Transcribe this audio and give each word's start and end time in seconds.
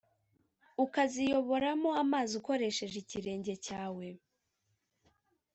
ukaziyoboramo 0.85 1.89
amazi 2.03 2.31
ukoresheje 2.41 2.95
ikirenge 3.03 3.53
cyawe, 3.65 4.07